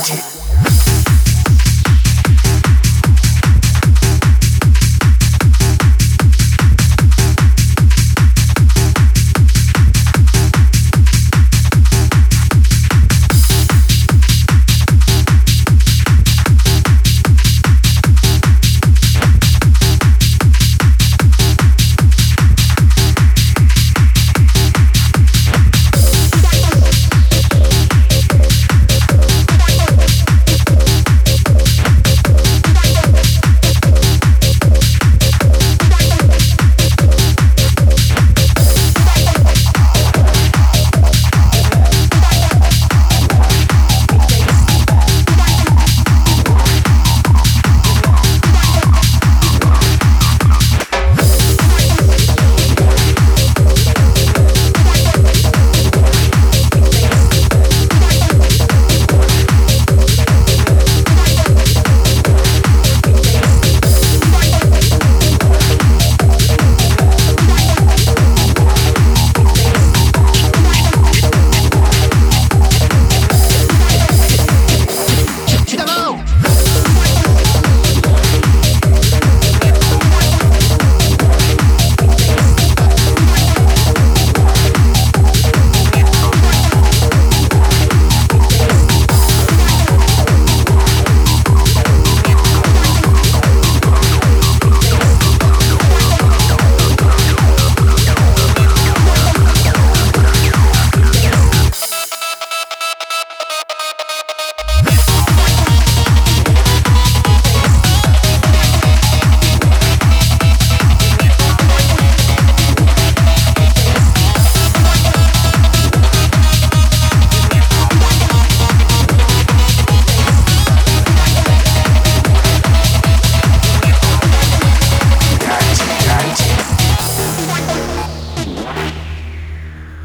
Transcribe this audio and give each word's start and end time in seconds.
Atlantic. 0.00 0.39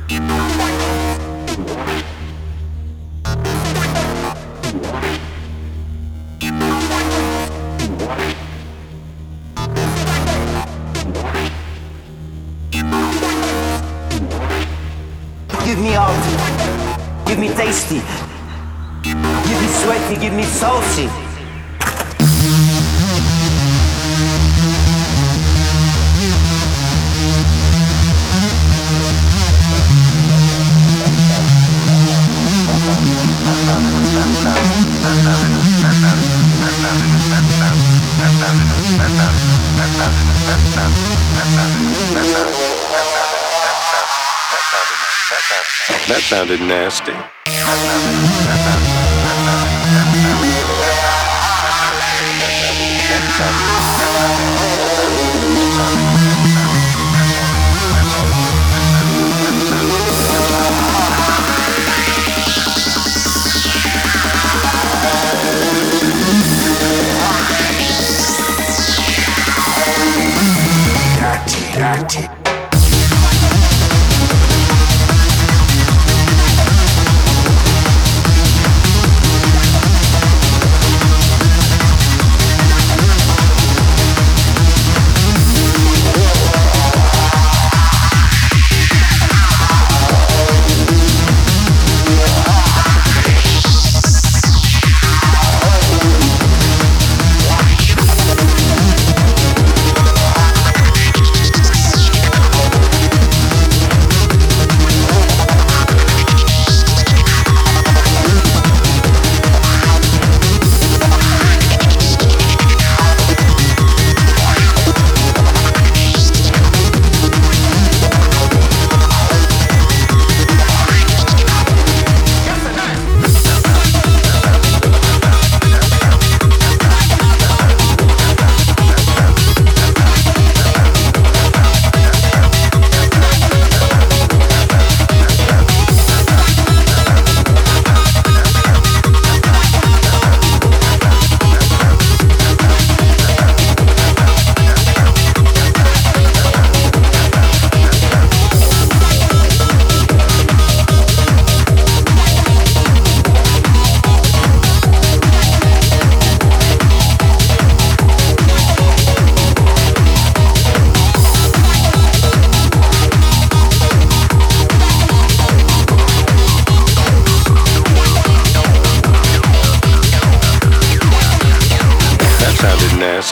Give 0.08 0.22
me 15.80 15.94
hearty, 15.94 17.26
give 17.26 17.40
me 17.40 17.50
tasty, 17.50 18.02
give 19.04 19.18
me 19.18 19.68
sweaty, 19.68 20.22
give 20.22 20.34
me 20.34 20.44
saucy. 20.44 21.25
That 46.08 46.22
sounded 46.22 46.62
nasty. 46.62 47.12
That 47.12 47.22
sounded 53.38 53.60
nasty. 53.60 53.65
City. 72.16 72.45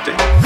Nasty. 0.06 0.43